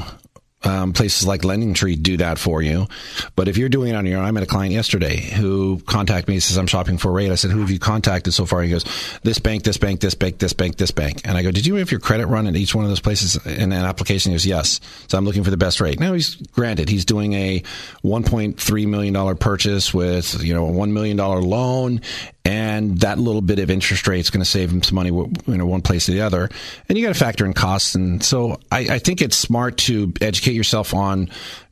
[0.65, 2.87] Um, places like Lending Tree do that for you.
[3.35, 6.29] But if you're doing it on your own, I met a client yesterday who contacted
[6.29, 7.33] me and says, I'm shopping for a rate.
[7.33, 8.63] I said, who have you contacted so far?
[8.63, 8.85] He goes,
[9.23, 11.23] this bank, this bank, this bank, this bank, this bank.
[11.25, 13.45] And I go, did you have your credit run at each one of those places
[13.45, 14.31] in an application?
[14.31, 14.81] He goes, yes.
[15.09, 15.99] So I'm looking for the best rate.
[15.99, 17.63] Now he's granted, he's doing a
[18.05, 22.01] $1.3 million purchase with, you know, a $1 million loan
[22.45, 25.57] and that little bit of interest rate is going to save them some money, you
[25.57, 26.49] know, one place or the other.
[26.89, 27.95] And you got to factor in costs.
[27.95, 31.31] And so I, I think it's smart to educate yourself on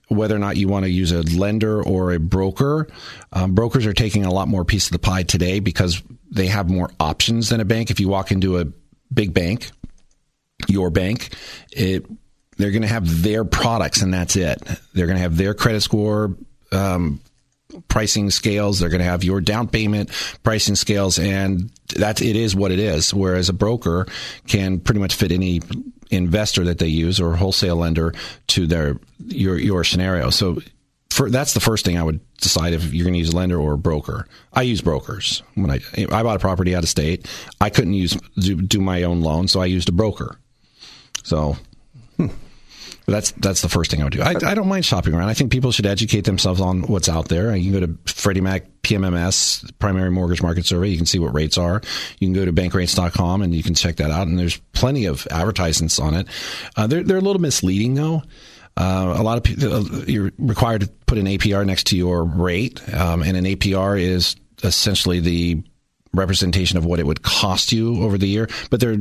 [0.08, 2.88] whether or not you want to use a lender or a broker.
[3.32, 6.68] Um, brokers are taking a lot more piece of the pie today because they have
[6.68, 7.90] more options than a bank.
[7.90, 8.66] If you walk into a
[9.12, 9.70] big bank,
[10.68, 11.34] your bank,
[11.72, 12.06] it,
[12.56, 14.62] they're going to have their products and that's it.
[14.94, 16.36] They're going to have their credit score,
[16.72, 17.20] um,
[17.88, 18.78] pricing scales.
[18.78, 20.10] They're going to have your down payment
[20.42, 23.12] pricing scales, and that it is what it is.
[23.12, 24.06] Whereas a broker
[24.46, 25.60] can pretty much fit any
[26.10, 28.14] investor that they use or wholesale lender
[28.48, 30.30] to their your your scenario.
[30.30, 30.60] So.
[31.10, 33.58] For, that's the first thing I would decide if you're going to use a lender
[33.58, 34.28] or a broker.
[34.52, 37.28] I use brokers when I I bought a property out of state.
[37.60, 40.38] I couldn't use do, do my own loan, so I used a broker.
[41.24, 41.56] So
[42.16, 42.28] hmm.
[43.10, 44.22] That's that's the first thing I would do.
[44.22, 45.28] I, I don't mind shopping around.
[45.28, 47.54] I think people should educate themselves on what's out there.
[47.56, 50.88] You can go to Freddie Mac PMMS, Primary Mortgage Market Survey.
[50.88, 51.80] You can see what rates are.
[52.18, 54.26] You can go to bankrates.com and you can check that out.
[54.28, 56.28] And there's plenty of advertisements on it.
[56.76, 58.22] Uh, they're they're a little misleading though.
[58.76, 62.24] Uh, a lot of people uh, you're required to put an APR next to your
[62.24, 65.62] rate, um, and an APR is essentially the
[66.12, 68.48] representation of what it would cost you over the year.
[68.70, 68.98] But they're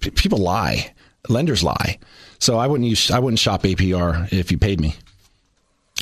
[0.00, 0.94] people lie,
[1.28, 1.98] lenders lie.
[2.38, 4.94] So I wouldn't use I wouldn't shop APR if you paid me.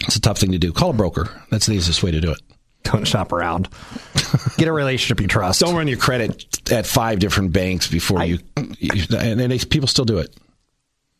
[0.00, 0.72] It's a tough thing to do.
[0.72, 1.28] Call a broker.
[1.50, 2.38] That's the easiest way to do it.
[2.84, 3.68] Don't shop around.
[4.58, 5.60] Get a relationship you trust.
[5.60, 8.38] Don't run your credit at five different banks before I- you,
[8.78, 9.04] you.
[9.18, 10.36] And they, people still do it.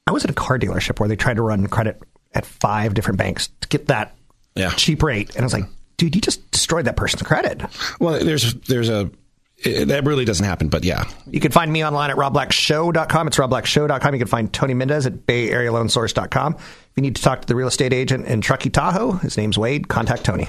[0.07, 2.01] I was at a car dealership where they tried to run credit
[2.35, 4.15] at five different banks to get that
[4.55, 4.71] Yeah.
[4.71, 5.65] cheap rate, and I was like,
[5.97, 7.61] dude, you just destroyed that person's credit.
[7.99, 9.11] Well, there's there's a
[9.59, 13.27] it, that really doesn't happen, but yeah, You can find me online at robblackshow.com.
[13.29, 14.15] It's robblackshow.com.
[14.15, 16.55] You can find Tony Mendez at bayarealoansource.com.
[16.55, 19.59] If you need to talk to the real estate agent in Truckee, Tahoe, his name's
[19.59, 20.49] Wade, contact Tony.